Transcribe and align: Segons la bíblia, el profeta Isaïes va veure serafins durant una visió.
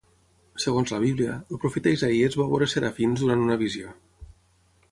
Segons 0.61 0.93
la 0.93 0.99
bíblia, 1.03 1.35
el 1.55 1.59
profeta 1.65 1.93
Isaïes 1.97 2.37
va 2.41 2.47
veure 2.53 2.69
serafins 2.73 3.25
durant 3.25 3.47
una 3.49 3.59
visió. 3.65 3.93